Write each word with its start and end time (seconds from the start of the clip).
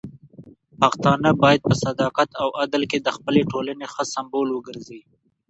پښتانه 0.79 1.29
بايد 1.41 1.61
په 1.69 1.75
صداقت 1.85 2.29
او 2.41 2.49
عدل 2.61 2.83
کې 2.91 2.97
د 3.01 3.07
خپلې 3.17 3.41
ټولنې 3.51 3.85
ښه 3.93 4.03
سمبول 4.13 4.47
وګرځي. 4.51 5.01